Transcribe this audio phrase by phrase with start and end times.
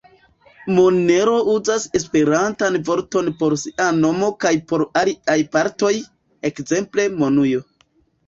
[0.75, 5.93] Monero uzas esperantan vorton por sia nomo kaj por aliaj partoj,
[6.51, 7.63] ekzemple monujo.